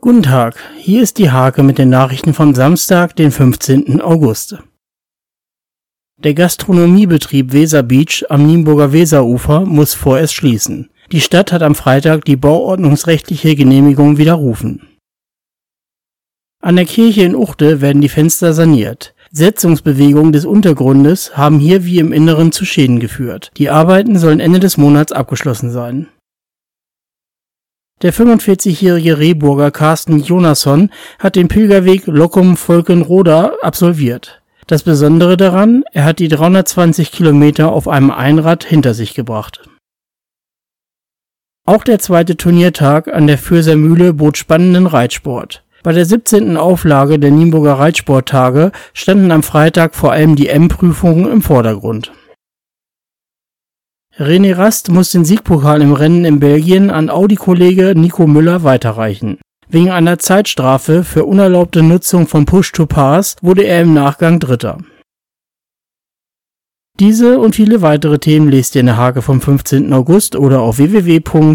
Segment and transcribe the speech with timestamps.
[0.00, 4.00] Guten Tag, hier ist die Hake mit den Nachrichten vom Samstag, den 15.
[4.00, 4.56] August.
[6.22, 10.88] Der Gastronomiebetrieb Weser Beach am Nienburger Weserufer muss vorerst schließen.
[11.10, 14.86] Die Stadt hat am Freitag die bauordnungsrechtliche Genehmigung widerrufen.
[16.62, 19.16] An der Kirche in Uchte werden die Fenster saniert.
[19.32, 23.50] Setzungsbewegungen des Untergrundes haben hier wie im Inneren zu Schäden geführt.
[23.56, 26.06] Die Arbeiten sollen Ende des Monats abgeschlossen sein.
[28.00, 34.40] Der 45-jährige Rehburger Carsten Jonasson hat den Pilgerweg Lockum Volkenroda absolviert.
[34.68, 39.68] Das Besondere daran, er hat die 320 Kilometer auf einem Einrad hinter sich gebracht.
[41.66, 45.64] Auch der zweite Turniertag an der Fürser Mühle bot spannenden Reitsport.
[45.82, 46.56] Bei der 17.
[46.56, 52.12] Auflage der Nienburger Reitsporttage standen am Freitag vor allem die M-Prüfungen im Vordergrund.
[54.16, 59.38] René Rast muss den Siegpokal im Rennen in Belgien an Audi-Kollege Nico Müller weiterreichen.
[59.68, 64.78] Wegen einer Zeitstrafe für unerlaubte Nutzung von Push-to-Pass wurde er im Nachgang Dritter.
[66.98, 69.92] Diese und viele weitere Themen lest ihr in der Hake vom 15.
[69.92, 71.46] August oder auf www.diehake.de.